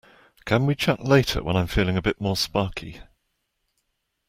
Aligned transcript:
Can 0.45 0.65
we 0.65 0.73
chat 0.73 1.05
later 1.05 1.43
when 1.43 1.55
I'm 1.55 1.67
feeling 1.67 1.95
a 1.95 2.01
bit 2.01 2.19
more 2.19 2.35
sparky? 2.35 3.01